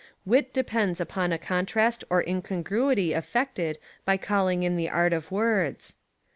Wit 0.25 0.51
depends 0.51 0.99
upon 0.99 1.31
a 1.31 1.37
contrast 1.37 2.03
or 2.09 2.23
incongruity 2.27 3.13
effected 3.13 3.77
by 4.03 4.17
caUing 4.17 4.63
in 4.63 4.75
the 4.75 4.89
art 4.89 5.13
of 5.13 5.29
words. 5.29 5.95